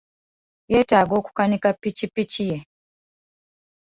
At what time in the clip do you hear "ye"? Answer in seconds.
2.51-2.59